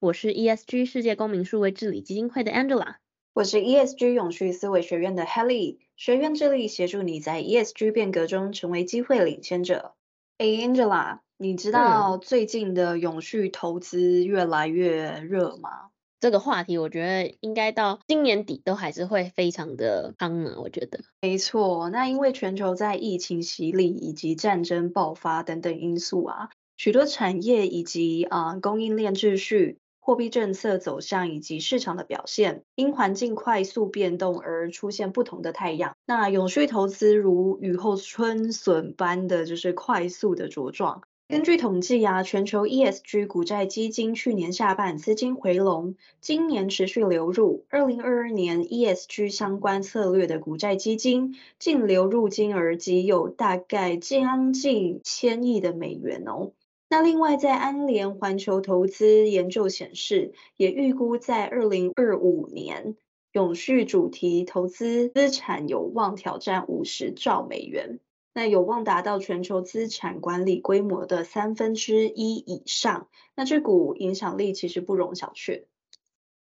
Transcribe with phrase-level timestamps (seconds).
[0.00, 2.94] 我是 ESG 世界公民数位治理基金会的 Angela，
[3.34, 9.94] 我是 ESG 永续思维学院的 Helly，学院致力协助你在 ESG 变革中成为机会领先者。
[10.36, 15.86] 哎，Angela，你知道最近的永续投资越来越热吗？
[15.86, 21.00] 嗯，这个话题我觉得应该到今年底都还是会非常的夯啊，我觉得。
[21.22, 29.78] 没错，那因为全球在疫情洗礼以及战争爆发等等因素啊，许多产业以及啊、呃、供应链秩序。
[30.08, 35.94] 货币政策走向以及市场的表现，因环境快速变动而出现不同的太阳。
[36.06, 41.02] 那永续投资如雨后春笋般的就是快速的茁壮。
[41.28, 47.66] 根据统计啊，全球 ESG 股债基金去年下半资金回笼，今年持续流入。
[47.68, 56.52] 二零二二年 ESG 相关策略的股债基金净流入金额即有大概将近千亿的美元哦。
[56.90, 62.96] 那另外，在安联环球投资研究显示，也预估在二零二五年，
[63.32, 68.00] 永续主题投资资产有望挑战五十兆美元，
[68.32, 73.08] 那有望达到全球资产管理规模的三分之一以上。
[73.36, 75.64] 那这股影响力其实不容小觑。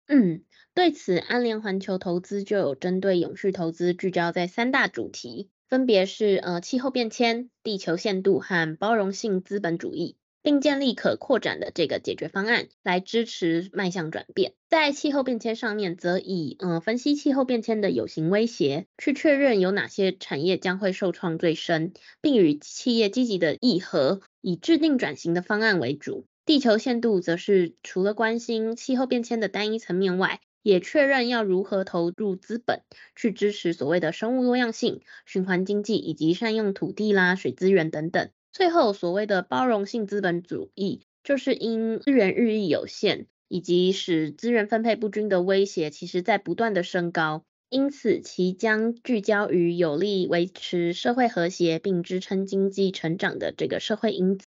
[0.07, 0.43] 嗯，
[0.75, 10.19] 对此，安联环球投资就有针对永续投资聚焦在三大主题，分别是呃气候变迁、地球限度和包容性资本主义。
[10.45, 14.53] 并建立可扩展的这个解决方案，来支持迈向转变。
[14.69, 26.27] 在气候变迁上面，则以嗯分析气候变迁的有形威胁，去确认有哪些产业将会受创最深，并与企业积极的议和，以制定转型的方案为主。
[26.45, 32.83] 地球限度则是除了关心气候变迁的单一层面外，也确认要如何投入资本，
[33.17, 38.29] 去支持所谓的生物多样性、循环经济以及善用土地啦、水资源等等。
[38.55, 47.43] 最后，所谓的包容性资本主义，就是因资源日益有限，以及使资源分配不均的威胁，其实在不断的升高。
[47.69, 54.47] 因此，其将聚焦于有利维持社会和谐，并支撑经济成长的这个社会因子。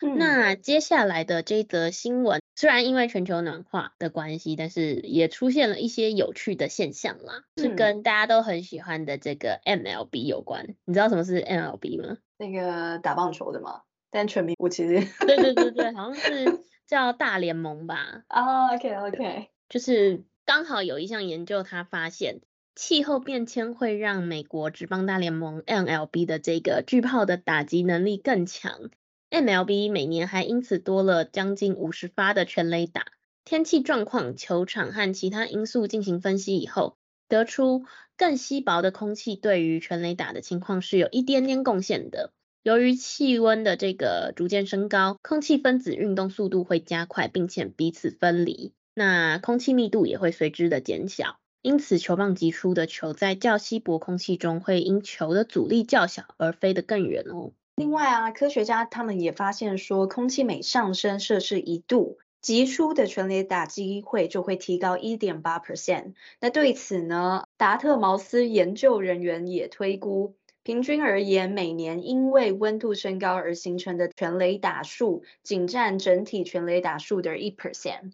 [0.00, 10.74] 嗯、那接下来的这则新闻，虽然因为全球暖化的关系，但是也出现了一些有趣的现象啦，嗯、是跟大家都很喜欢的这个 MLB 有关。
[10.84, 12.18] 你知道什么是 MLB 吗？
[12.38, 13.82] 那个打棒球的吗？
[14.10, 18.22] 但全名我其实对对对对， 好像是叫大联盟吧。
[18.28, 22.40] 哦、oh，OK OK，就是刚好有一项研究，他发现
[22.76, 28.90] 气候变迁会让美国职棒大联盟 MLB 的这个巨炮的打击能力更强。
[29.34, 33.06] MLB 每年还因此多了将近五十发的全垒打。
[33.44, 36.96] 天气状况、球场和其他因素进行分析以后，
[37.26, 37.82] 得出
[38.16, 42.32] 更稀薄的空气对于全垒打的情况是有一点点贡献的。
[42.62, 51.40] 由于气温的这个逐渐升高，空气分子运动速度会加快，并且彼此分离，那空气密度也会随之的减小。
[51.60, 57.50] 因此，球棒击出的球在较稀薄空气中会因球的阻力较小而飞得更远哦。
[57.76, 66.14] 另外啊，科学家他们也发现说，空气每上升摄氏一度，急出的全垒打机会就会提高一点八 percent。
[66.40, 78.12] 那对此呢，达特茅斯研究人员也推估，平均而言，每年因为温度升高而形成的全垒打数，仅占整体全垒打数的一 percent。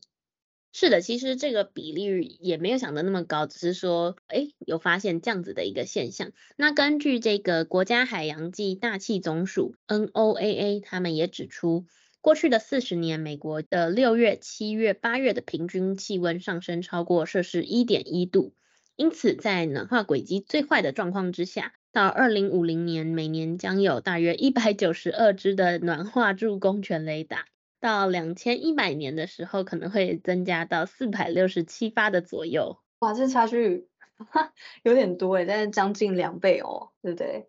[0.73, 6.31] 是的，其实这个比例也没有想的那么高，只是说，哎，有发现这样子的一个现象。
[6.57, 11.87] 那根据这个国家海洋暨大气总署 （NOAA），他们也指出。
[12.23, 18.53] 过去的四十年，美国的六月、七月、八月的平均气温上升超过摄氏一点一度，
[18.95, 27.39] 因此在暖化轨迹最坏的状况之下，到二零五零年，每年将有大约一百九十二支的暖化助攻全雷达；
[27.81, 32.79] 到两千一百年的时候，可能会增加到四百六十七发的左右。
[33.01, 33.89] 哇，这差距
[34.85, 37.49] 有点多诶，但是将近两倍哦，对不对？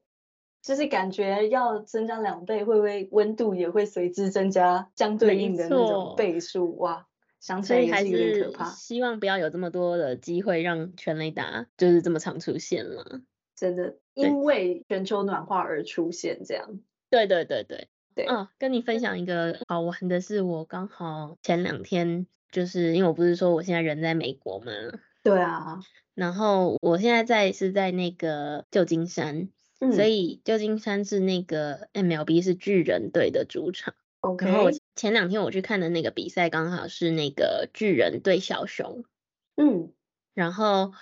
[0.62, 6.78] 就是感觉要增加两倍，会不会温度也会随之增加相对应的那种倍数？
[6.78, 7.08] 哇，
[7.40, 8.66] 想起来也是有点可怕。
[8.66, 13.22] 希望不要有这么多的机会让全雷达就是这么常出现了。
[13.56, 16.80] 真的，因为全球暖化而出现这样。
[17.10, 18.26] 对对对对对。
[18.26, 24.72] 哦，跟你分享一个好玩的是，我刚好前两天就是因为我不是说我现在人在美国吗？
[25.24, 25.80] 对啊，
[26.16, 29.50] 然后我现在在是在那个旧金山，
[29.80, 33.94] 嗯、所以旧金山是那个 MLB 是巨人队的主场。
[34.22, 39.04] OK，然后我前两天我去看的那个比赛刚好是那个巨人对小熊。
[39.56, 39.92] 嗯，
[40.34, 40.94] 然后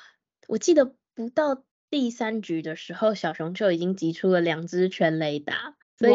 [0.47, 6.13] 我记得不到第三局的时候，小熊就已经击出了两支全垒打，所以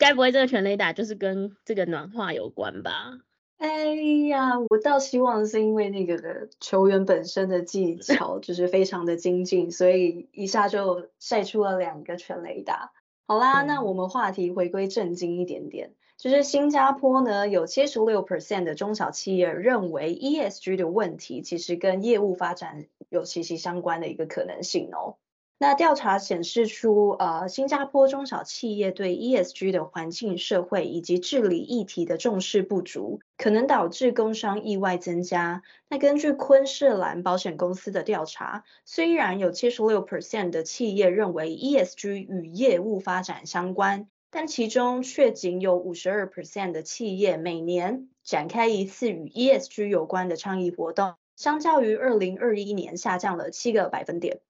[0.00, 3.20] 该不会这个全雷打就是跟这个暖化有关吧？
[3.58, 3.94] 哎
[4.28, 12.92] 呀，我倒希望是因为那个球员本身的技巧就是非常的精进，所以一下就晒出了两个全雷打。
[13.26, 15.92] 好啦，嗯、那我们话题回归正经一点点。
[16.16, 25.16] 就是新加坡呢，有七十六 percent 的中小企业认为 ESG 的问题其实跟业务发展有息息相关的一个可能性哦。
[25.62, 35.62] 那调查显示出，呃，新加坡中小企业对 ESG 的环境、社会以及治理议题的重视不足，可能导致工伤意外增加。
[35.90, 44.08] 那根据昆士兰保险公司的调查，虽然有七十六 percent 的企业认为 ESG 与业务发展相关。
[44.30, 54.40] 但其中却仅有五十二 percent 的企业每年展开一次与 ESG 有关的倡议活动，相较于二零二一年下降了七个百分点。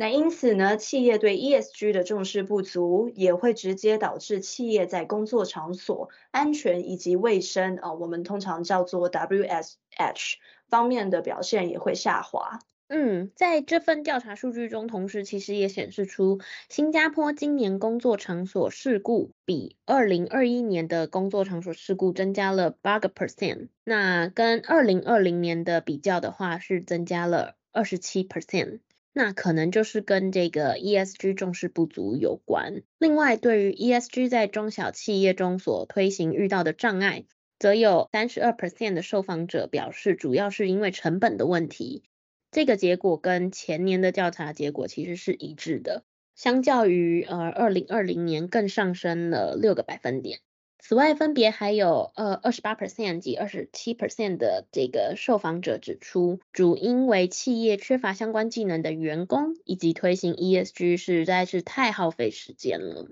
[0.00, 10.34] 那因此呢，企业对 ESG 的重视不足，也会直接导致企业在工作场所安全以及卫生啊，我们通常叫做 WSH
[10.68, 12.60] 方面的表现也会下滑。
[12.86, 28.78] 嗯，在这份调查数据中，同时其实也显示出，新加坡今年工作场所事故比二零二一年的工作场所事故增加了八个 percent，那跟二零二零年的比较的话是增加了二十七 percent，
[29.18, 32.82] 那可能就是跟这个 ESG 重视不足有关。
[33.00, 37.24] 另外，对于 ESG 在中小企业中所推行遇到的障碍，
[37.58, 42.04] 则有三十二 percent 的受访者表示，主要是因为成本的问题。
[42.52, 46.04] 这个结果跟前年的调查结果其实是一致的，
[46.36, 50.38] 相较于呃二零二零年更上升了六个百分点。
[50.80, 63.08] 此外，分别还有呃二十八 percent 及二十七 percent 的这个受访者指出，主因为企业缺乏相关技能的员工，以及推行 ESG 实在是太耗费时间了。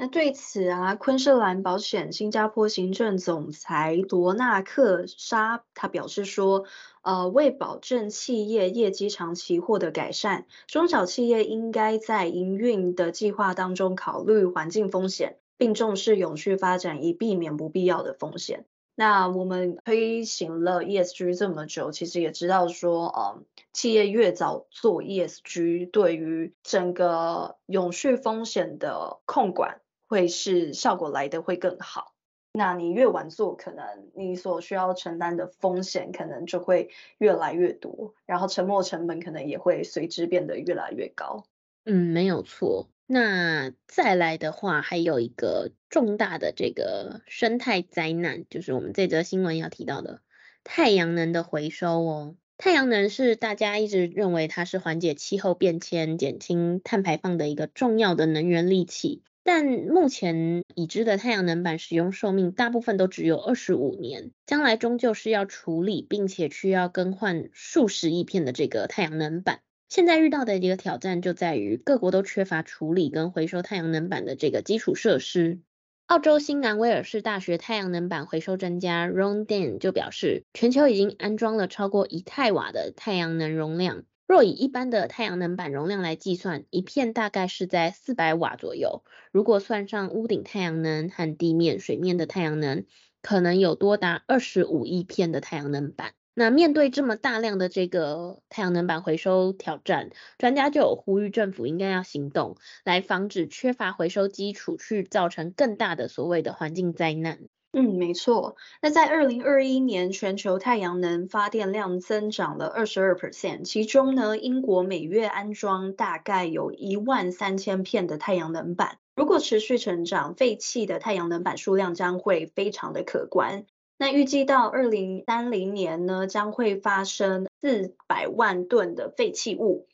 [0.00, 6.66] 那对此啊，昆士兰保险新加坡行政总裁罗纳克沙他表示说，
[7.02, 18.64] 呃，为保证企业业绩长期获得改善，中小企业应该在营运的计划当中考虑环境风险，并重视永续发展，以避免不必要的风险。
[18.94, 23.42] 那我们推行了 ESG 这么久，其实也知道说，呃，
[23.74, 29.82] 企业越早做 ESG，对于整个永续风险的控管。
[30.10, 32.14] 会是效果来的会更好。
[32.52, 33.84] 那你越晚做，可能
[34.14, 36.88] 你所需要承担的风险可能就会
[37.18, 41.44] 越来越多，然后沉没成本可能也会随之变得越来越高。
[41.84, 42.88] 嗯，没有错。
[43.10, 50.20] 那再来的话，还有一个重大的这个生态灾难，就是我们这则新闻要提到的
[50.62, 52.36] 太阳能的回收哦。
[52.58, 59.22] 太阳能是大家一直认为它是缓解气候变迁、减轻碳排放的一个重要的能源利器。
[59.42, 69.60] 但目前已知的太阳能板使用寿命大部分都只有二十五年，将来终究是要处理，并且需要更换数十亿片的这个太阳能板。
[69.88, 75.60] 现在遇到的一个挑战就在于各国都缺乏处理跟回收太阳能板的这个基础设施。
[76.06, 84.04] 澳洲新南威尔士大学太阳能板回收专家 Ron Dan 就表示，全球已经安装了超过一太瓦的太阳能容量。
[84.26, 89.02] 若以一般的太阳能板容量来计算，一片大概是在四百瓦左右。
[89.32, 92.84] 如果算上屋顶太阳能和地面、水面的太阳能，
[93.22, 96.12] 可能有多达二十五亿片的太阳能板。
[96.38, 107.40] 那面对这么大量的这个太阳能板回收挑战，专家就有呼吁政府应该要行动，来防止缺乏回收基础去造成更大的所谓的环境灾难。
[107.72, 108.54] 嗯，没错。
[108.80, 118.98] 那在二零二一年，全球太阳能发电量增长了二十二 percent，其中呢，英国每月安装大概有一万三千片的太阳能板。
[119.16, 123.66] 如果持续成长，废弃的太阳能板数量将会非常的可观。
[123.98, 129.88] 那预计到二零三零年呢，将会发生四百万吨的废弃物，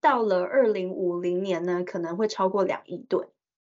[0.00, 3.28] 到了二零五零年呢，可能会超过两亿吨。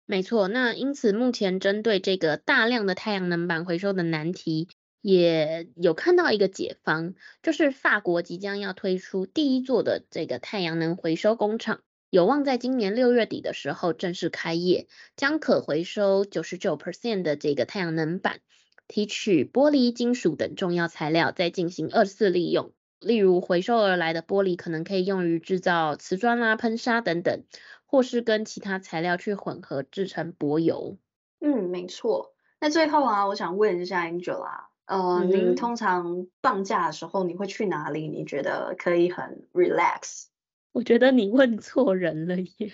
[0.07, 4.67] 没错，那因此目前针对这个大量的太阳能板回收的难题，
[5.01, 7.13] 也有看到一个解方，
[7.43, 18.39] 就是法国即将要推出第一座的这个太阳能回收工厂，有望在今年六月底的时候正式开业，将可回收九十九 percent 的这个太阳能板，
[18.87, 22.71] 提取玻璃、金属等重要材料，再进行二次利用。
[22.99, 27.43] 例如回收而来的玻璃可能可以用于制造瓷砖啊、喷砂等等，
[27.85, 30.97] 或是跟其他材料去混合制成薄油。
[31.39, 32.33] 嗯，没错。
[32.59, 38.07] 那最后啊，我想问一下 Angela，呃，嗯、您通常放假的时候你会去哪里？
[38.07, 40.27] 你觉得可以很 relax？
[40.71, 42.71] 我觉得你问错人了耶，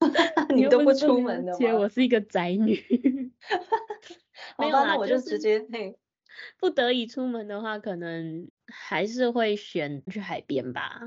[0.54, 1.74] 你都不出门的吗？
[1.74, 3.32] 我是一个宅女。
[4.58, 5.98] 没有啦，那我就直接嘿。
[6.58, 11.00] 不得已出门的话，可能还是会选去海边吧。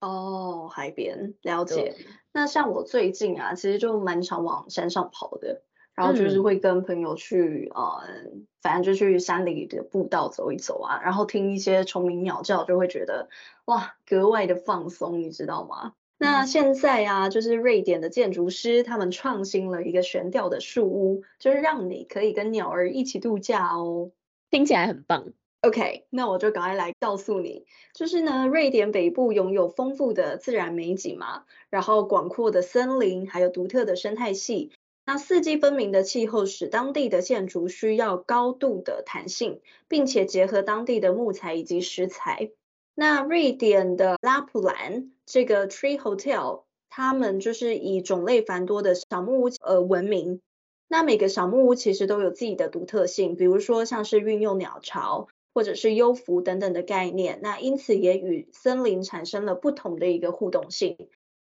[0.00, 1.96] 哦，海边，了解。
[2.32, 5.62] 那像我最近啊，其实就蛮常往山上跑的，
[5.94, 13.28] 然后就是会跟朋友去，呃、嗯，反正就去山里的步道走一走啊，然后听一些虫鸣鸟叫，就会觉得
[13.64, 15.94] 哇，格外的放松，你知道吗？
[16.18, 24.10] 那现在啊，就是瑞典的建筑师他们创新了一个悬吊的树屋，就是让你可以跟鸟儿一起度假哦。
[24.50, 25.32] 听起来很棒。
[25.62, 34.70] OK，那我就赶快来告诉你，就是呢，瑞典北部拥有丰富的自然美景嘛，然后广阔的森林，还有独特的生态系。
[35.04, 42.50] 那四季分明的气候使当地的建筑需要高度的弹性，并且结合当地的木材以及石材。
[42.98, 50.40] 那瑞典的拉普兰这个 Tree Hotel，他们就是以种类繁多的小木屋呃闻名。
[50.88, 60.96] 那每个小木屋其实都有自己的独特性，比如说像是运用鸟巢或者是幽浮等等的概念，那因此也与森林产生了不同的一个互动性。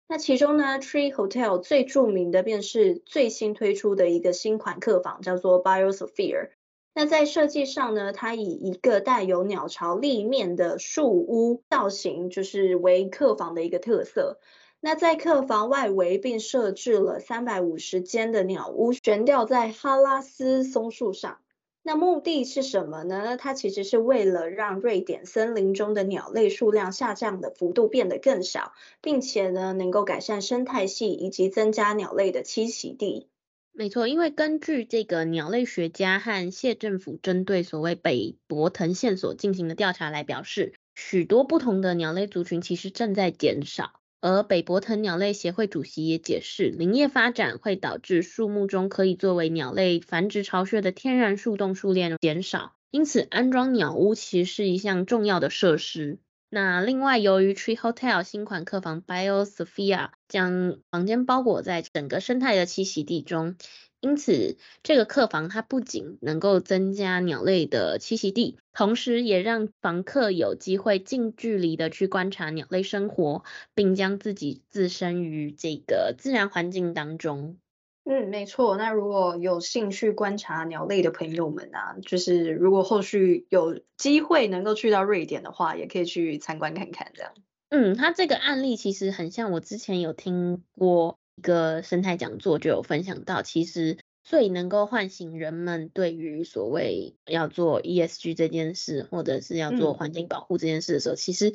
[0.07, 6.49] 那其中呢，Tree Hotel 最著名的便是最新推出的一个新款客房，叫做 Biosphere。
[6.95, 14.39] 那在设计上呢，它以一个带有鸟巢立面的树屋造型，就是为客房的一个特色。
[14.79, 21.39] 那在客房外围并设置了三百五十间的鸟屋，悬吊在哈拉斯松树上。
[21.81, 23.37] 那目的是什么呢？
[23.37, 28.71] 它其实是为了让瑞典森林中的鸟类数量下降的幅度变得更小，
[29.01, 33.29] 并且呢，能够改善生态系以及增加鸟类的栖息地。
[33.75, 43.99] 没错，因为根据这个鸟类学家和谢政府针对所谓北博腾线索进行的调查来表示，许多不同的鸟类族群其实正在减少。
[44.21, 56.19] 而北博腾鸟类协会主席也解释，林业发展会导致树木中可以作为鸟类繁殖巢穴的天然树洞数量减少，因此安装鸟屋其实是一项重要的设施。
[56.55, 63.55] 那另外，由于 Tree Hotel 新款客房 Biosphere 将房间包裹在整个生态的栖息地中，
[64.01, 73.43] 因此这个客房它不仅能够增加鸟类的栖息地，同时也让房客有机会近距离的去观察鸟类生活，
[73.73, 77.57] 并将自己置身于这个自然环境当中。
[78.05, 78.75] 嗯，没错。
[78.75, 87.31] 那如果有兴趣观察鸟类的朋友们啊，就是如果后续有机会能够去到瑞典的话，也可以去参观看看这样。
[87.69, 101.53] 嗯，它这个案例其实很像我之前有听过一个生态讲座，就有分享到，其实最能够唤醒人们对于所谓要做 ESG 这件事，或者是要做环境保护这件事的时候，嗯、其实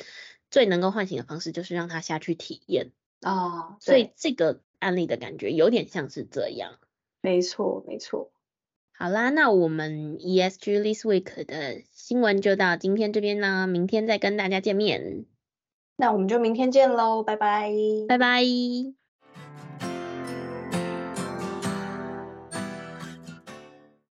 [0.50, 3.32] 最能够唤醒的方式就是让他下去体验啊。
[3.34, 4.62] 哦、所以这个。
[4.78, 6.78] 案例的感觉有点像是这样，
[7.20, 8.30] 没错没错。
[8.92, 15.24] 好啦，那我们 ESG this week 的新闻就到今天这边啦，明天再跟大家见面。
[15.96, 17.72] 那我们就明天见喽，拜拜，
[18.08, 18.97] 拜拜。